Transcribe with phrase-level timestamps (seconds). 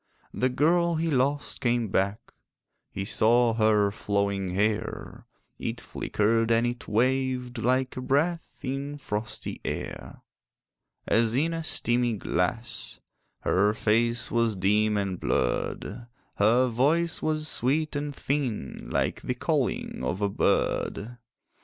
[0.33, 2.33] The girl he lost came back:
[2.89, 5.27] He saw her flowing hair;
[5.59, 10.23] It flickered and it waved Like a breath in frosty air.
[11.05, 12.99] As in a steamy glass,
[13.41, 16.07] Her face was dim and blurred;
[16.37, 21.19] Her voice was sweet and thin, Like the calling of a bird.